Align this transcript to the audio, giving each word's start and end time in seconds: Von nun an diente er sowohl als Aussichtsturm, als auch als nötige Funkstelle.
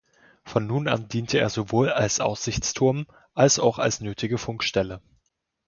Von 0.43 0.65
nun 0.65 0.87
an 0.87 1.09
diente 1.09 1.37
er 1.37 1.51
sowohl 1.51 1.89
als 1.91 2.21
Aussichtsturm, 2.21 3.05
als 3.35 3.59
auch 3.59 3.77
als 3.77 4.01
nötige 4.01 4.39
Funkstelle. 4.39 4.99